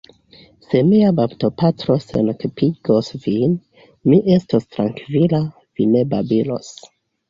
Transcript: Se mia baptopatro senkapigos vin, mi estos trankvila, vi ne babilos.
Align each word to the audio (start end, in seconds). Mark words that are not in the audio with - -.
Se 0.69 0.79
mia 0.87 1.11
baptopatro 1.19 1.99
senkapigos 2.07 3.13
vin, 3.29 3.55
mi 4.11 4.23
estos 4.41 4.69
trankvila, 4.75 5.47
vi 5.77 5.93
ne 5.97 6.07
babilos. 6.19 6.79